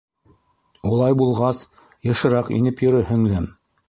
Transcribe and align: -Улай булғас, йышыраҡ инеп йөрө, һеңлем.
-Улай 0.59 1.15
булғас, 1.19 1.61
йышыраҡ 2.11 2.49
инеп 2.61 2.81
йөрө, 2.87 3.03
һеңлем. 3.11 3.47